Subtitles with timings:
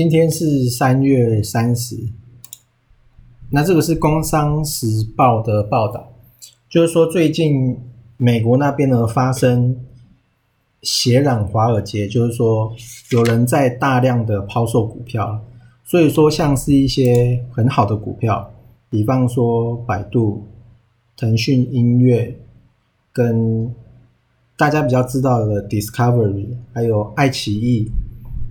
[0.00, 1.94] 今天是三月三十，
[3.50, 6.10] 那这个是《工商时报》的报道，
[6.70, 7.78] 就是说最近
[8.16, 9.76] 美国那边呢发生
[10.80, 12.74] 血染华尔街，就是说
[13.10, 15.38] 有人在大量的抛售股票，
[15.84, 18.50] 所以说像是一些很好的股票，
[18.88, 20.46] 比方说百度、
[21.14, 22.34] 腾讯音乐
[23.12, 23.70] 跟
[24.56, 27.90] 大家比较知道的 Discovery，还有爱奇艺。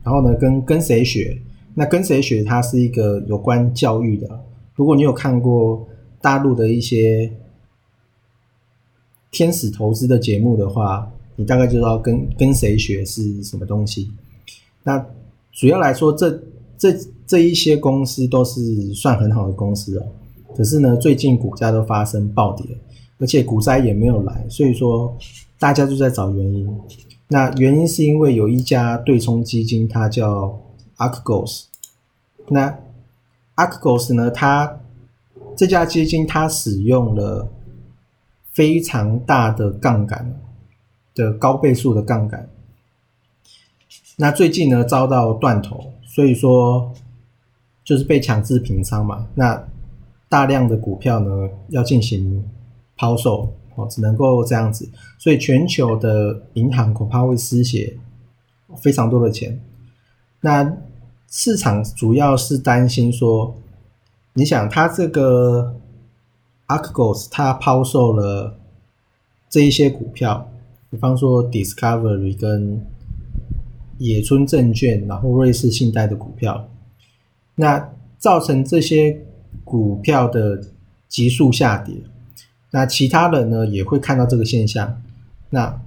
[0.04, 1.40] 然后呢，跟跟谁学？
[1.76, 2.44] 那跟谁学？
[2.44, 4.28] 它是一个有关教育的。
[4.76, 5.88] 如果你有看过
[6.22, 7.32] 大陆的一些
[9.32, 14.10] 天使投资的节目的话，你大概就知道跟跟谁学是什么东西。
[14.84, 15.06] 那
[15.52, 16.42] 主要来说，这
[16.78, 20.06] 这这一些公司都是算很好的公司哦。
[20.56, 22.66] 可是呢，最近股价都发生暴跌，
[23.20, 25.16] 而且股灾也没有来，所以说
[25.60, 26.68] 大家就在找原因。
[27.32, 30.60] 那原因是因为有一家对冲基金，它叫
[30.98, 31.66] Arcos。
[32.48, 32.80] 那
[33.56, 34.80] Arcos 呢，它
[35.56, 37.48] 这家基金它使用了
[38.52, 40.40] 非常大的杠杆
[41.14, 42.50] 的高倍数的杠杆。
[44.18, 46.92] 那最近呢遭到断头，所以说
[47.84, 49.28] 就是被强制平仓嘛。
[49.36, 49.68] 那
[50.28, 52.44] 大量的股票呢要进行
[52.98, 53.54] 抛售。
[53.88, 57.98] 只能够这样子，所以全球的银行恐怕会失血
[58.78, 59.60] 非常多的钱。
[60.42, 60.78] 那
[61.30, 63.56] 市场主要是担心说，
[64.34, 65.76] 你想，它这个
[66.68, 68.58] Archegos 它抛售了
[69.50, 70.50] 这一些股票，
[70.90, 72.86] 比方说 Discovery 跟
[73.98, 76.70] 野村证券，然后瑞士信贷的股票，
[77.56, 79.26] 那造成这些
[79.64, 80.62] 股票的
[81.08, 81.96] 急速下跌。
[82.72, 85.02] 那其他人呢也会看到这个现象，
[85.50, 85.82] 那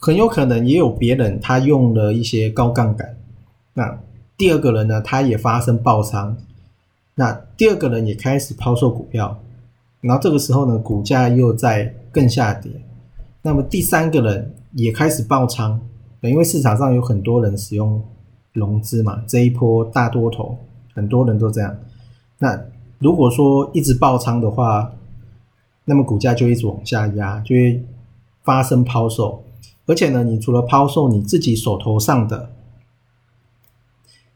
[0.00, 3.16] 很有可能也有别人他用了一些高杠杆，
[3.74, 3.96] 那
[4.36, 6.36] 第二个人呢他也发生爆仓，
[7.14, 9.40] 那第二个人也开始抛售股票，
[10.00, 12.72] 然后这个时候呢股价又在更下跌，
[13.40, 15.80] 那么第三个人也开始爆仓，
[16.20, 18.02] 因为市场上有很多人使用
[18.52, 20.58] 融资嘛，这一波大多头
[20.94, 21.76] 很多人都这样，
[22.38, 22.60] 那
[22.98, 24.92] 如果说一直爆仓的话。
[25.84, 27.82] 那么股价就一直往下压，就会
[28.42, 29.44] 发生抛售，
[29.86, 32.50] 而且呢，你除了抛售你自己手头上的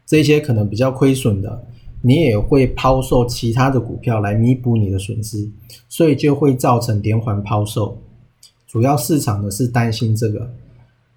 [0.04, 1.64] 这些可能比较亏损的，
[2.02, 5.48] 你也会抛售其他的股票来弥补你的损失，
[5.88, 7.98] 所以就会造成连环抛售。
[8.66, 10.50] 主要市场呢是担心这个，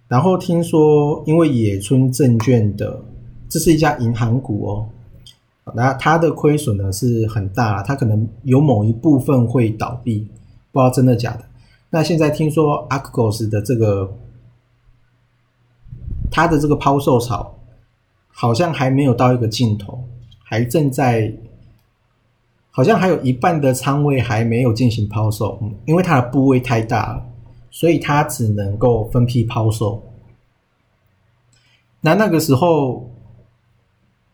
[0.07, 3.03] 然后听说因为野村证券的
[3.49, 4.87] 这是一家银行股哦。
[5.75, 10.27] 那它的亏损呢是很大，它可能有某一部分会倒闭，
[10.71, 11.45] 不知道真的假的。
[11.91, 14.11] 那现在听说 a r c o s 的这个
[16.31, 17.55] 它的这个抛售潮
[18.27, 20.03] 好像还没有到一个尽头，
[20.43, 21.31] 还正在，
[22.71, 27.25] 好像还有一半的仓位还没有进行抛售，因为它的部位太大了，
[27.69, 30.01] 所以它只能够分批抛售。
[32.01, 33.07] 那那个时候。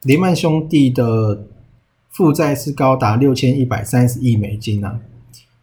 [0.03, 1.45] 雷曼兄弟的
[2.09, 4.99] 负债是高达六千一百三十亿美金啊，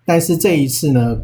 [0.04, 1.18] 但是这一次呢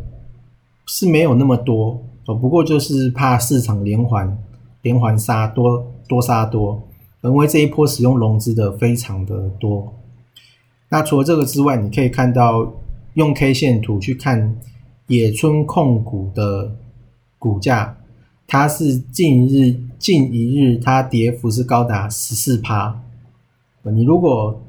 [0.87, 4.39] 是没有那么多哦，不过就是怕市场连环
[4.83, 6.83] 连环杀多多杀多，
[7.23, 9.93] 因为这一波使用融资的非常的多。
[10.89, 12.73] 那除了这个之外，你可以看到
[13.15, 14.57] 用 K 线图去看
[15.09, 16.75] 野村控股的
[17.39, 17.97] 股价。
[18.51, 23.01] 它是近日近一日，它跌幅是高达十四趴。
[23.85, 24.61] 你如果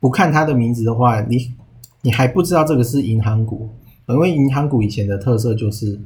[0.00, 1.52] 不看它的名字的话，你
[2.00, 3.68] 你还不知道这个是银行股，
[4.06, 6.00] 因为银行股以前的特色就是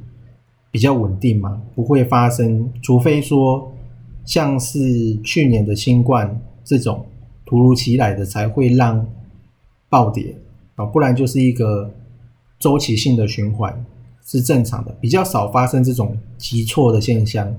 [0.69, 3.71] 比较稳定嘛，不会发生，除非说
[4.25, 7.05] 像是去年的新冠这种
[7.45, 9.07] 突如其来的才会让
[9.87, 10.35] 暴跌
[10.75, 11.89] 啊，不然就是一个
[12.59, 13.73] 周期性的循环
[14.25, 17.55] 是正常的，比较少发生这种急挫的现象。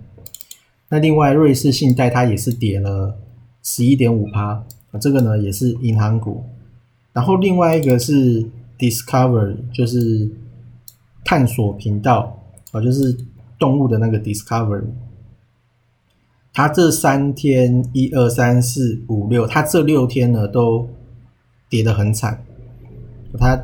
[0.88, 3.16] 那另外，瑞士信贷它也是跌了
[3.62, 6.44] 十一点五趴啊，这个呢也是银行股。
[7.12, 8.44] 然后另外一个是
[8.78, 10.31] Discovery，就是
[11.25, 12.38] 探索频道
[12.72, 13.17] 啊，就是
[13.58, 14.84] 动物的那个 Discovery。
[16.52, 20.88] 它这三天一二三四五六，它这六天呢都
[21.69, 22.43] 跌得很惨，
[23.38, 23.60] 它。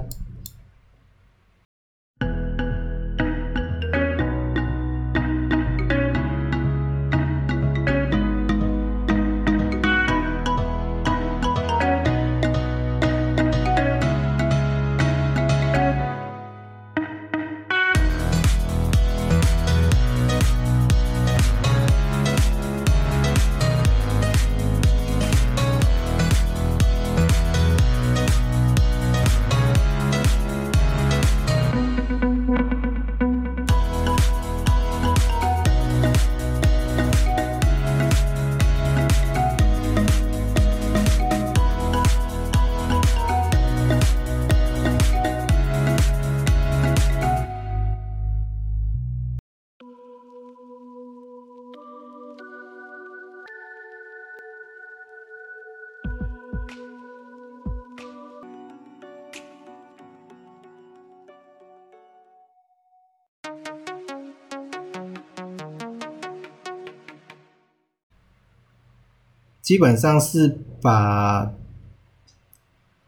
[69.71, 71.55] 基本上是把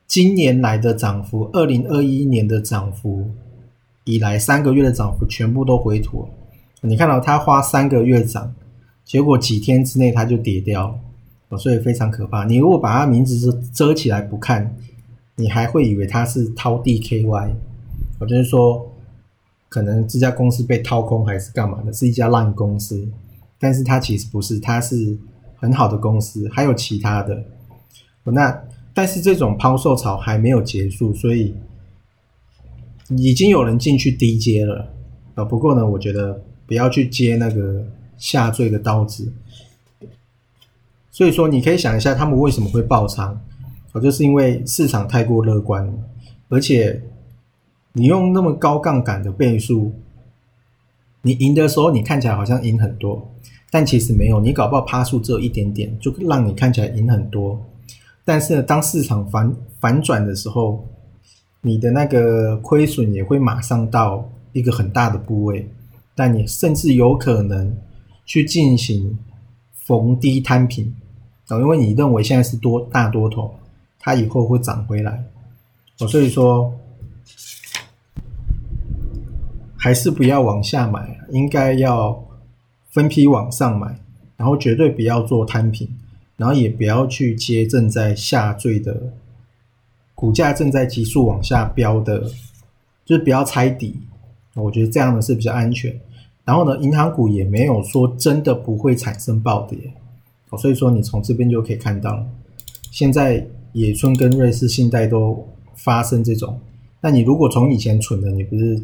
[0.07, 3.29] 今年来的涨幅，二零二一年的涨幅
[4.05, 6.29] 以来三个月的涨幅全部都回吐。
[6.81, 8.55] 你看到它花三个月涨，
[9.05, 10.97] 结果几天之内它就跌掉
[11.49, 12.45] 了，所以非常可怕。
[12.45, 14.77] 你如果把它名字是遮起来不看，
[15.35, 17.55] 你还会以为它是掏地 KY，
[18.21, 18.89] 我就是说
[19.69, 23.09] 可能这家公司被掏空还是干嘛的，是一家烂公司，
[23.59, 25.19] 但是它其实不是，它是。
[25.63, 27.43] 很好的公司，还有其他的。
[28.25, 28.63] 那
[28.93, 31.55] 但是这种抛售潮还没有结束，所以
[33.09, 34.93] 已经有人进去低接了
[35.35, 35.45] 啊。
[35.45, 37.83] 不过呢，我觉得不要去接那个
[38.19, 39.33] 下坠的刀子。
[41.11, 43.41] 所以说，你可以想一下，他们为什么会爆仓？
[43.93, 45.93] 啊，就是因为市场太过乐观，
[46.49, 47.03] 而且
[47.93, 49.95] 你用那么高杠杆的倍数，
[51.23, 53.31] 你赢的时候，你看起来好像赢很多。
[53.75, 57.59] 但其实没有，你搞不好趴数只有一点点，就让你看起来赢很多。
[58.23, 60.87] 但是呢，当市场反反转的时候，
[61.63, 65.67] 你的那个亏损也会马上到一个很大的部位，
[66.15, 67.75] 但你甚至有可能
[68.27, 69.19] 去进行
[69.73, 70.95] 逢低摊平
[71.49, 73.55] 啊，因为你认为现在是多大多头，
[73.99, 75.25] 它以后会涨回来
[76.01, 76.71] 哦，所以说
[79.79, 82.23] 还是不要往下买，应该要。
[82.93, 83.99] 分批往上买，
[84.37, 85.89] 然后绝对不要做摊平，
[86.37, 89.15] 然后也不要去接正在下坠的
[90.15, 92.21] 股价正在急速往下飙的，
[93.05, 93.97] 就是不要猜底。
[94.55, 95.99] 我觉得这样的是比较安全。
[96.45, 99.79] 然后呢，银行股也没有说真的不会产生暴跌，
[100.59, 102.27] 所以说你从这边就可以看到，
[102.91, 106.61] 现在野村跟瑞士信贷都发生这种。
[107.01, 108.83] 那你如果从以前存的，你不是？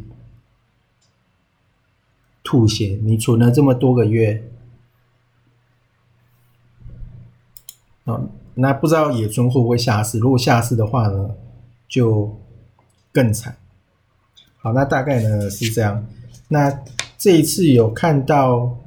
[2.48, 2.98] 吐血！
[3.02, 4.42] 你存了这么多个月，
[8.06, 8.22] 啊，
[8.54, 10.18] 那不知道野村会不会下市？
[10.18, 11.34] 如果下市的话呢，
[11.86, 12.34] 就
[13.12, 13.54] 更惨。
[14.56, 16.06] 好，那大概呢是这样。
[16.48, 16.82] 那
[17.18, 18.78] 这一次有看到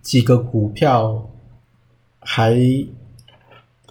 [0.00, 1.28] 几个股票
[2.20, 2.54] 还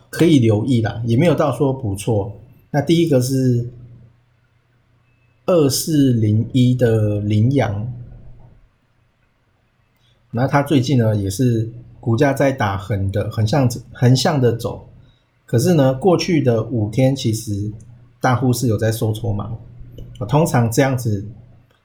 [0.09, 2.35] 可以留意啦，也没有到说不错。
[2.71, 3.69] 那第一个是
[5.45, 7.93] 二四零一的羚羊。
[10.31, 11.67] 那它最近呢，也是
[11.99, 14.87] 股价在打横的，横向横向的走。
[15.45, 17.71] 可是呢，过去的五天其实
[18.21, 19.51] 大户是有在收筹码。
[20.27, 21.25] 通常这样子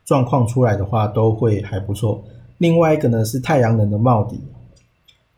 [0.04, 2.22] 状况出来的话，都会还不错。
[2.58, 4.38] 另外一个呢是太阳能的帽底，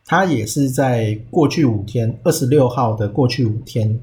[0.04, 4.00] 它也是在过去五天，二十六号的过去五天，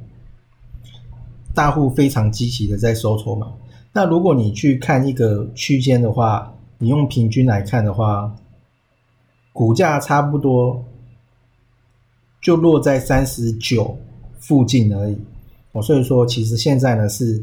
[1.53, 3.51] 大户非常积极的在收筹码。
[3.91, 8.33] 那如果你去看一个区间的话，你用平均来看的话。
[9.53, 10.83] 股价差不多
[12.41, 13.97] 就落在三十九
[14.39, 15.17] 附近而已，
[15.71, 17.41] 哦，所以说其实现在呢是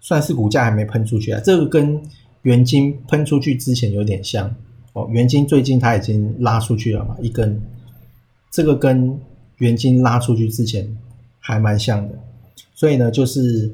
[0.00, 2.00] 算是股价还没喷出去啊，这个跟
[2.42, 4.54] 元金喷出去之前有点像。
[4.94, 7.58] 哦，元金最近它已经拉出去了嘛一根，
[8.50, 9.18] 这个跟
[9.56, 10.86] 元金拉出去之前
[11.38, 12.14] 还蛮像的，
[12.74, 13.72] 所以呢就是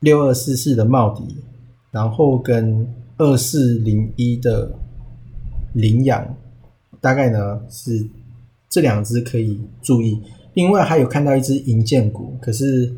[0.00, 1.36] 六二四四的帽底，
[1.92, 4.76] 然后跟二四零一的
[5.78, 6.36] 领养，
[7.00, 8.06] 大概呢是
[8.68, 10.20] 这两只可以注意。
[10.54, 12.92] 另外还有看到一只银建股，可是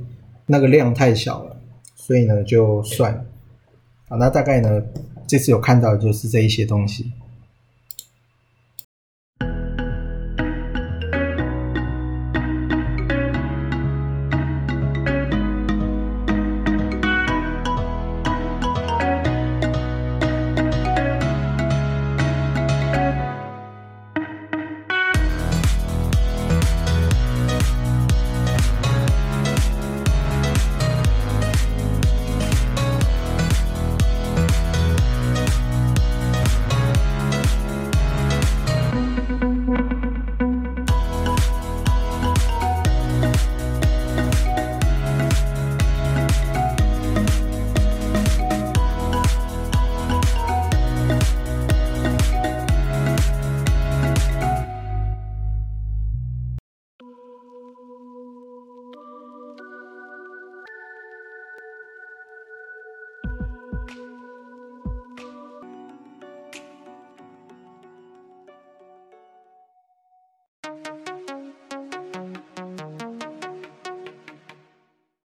[0.47, 1.57] 那个量太小了，
[1.95, 3.25] 所以呢就算了。
[4.09, 4.83] 好，那大概呢
[5.27, 7.13] 这次有看到的就是这一些东西。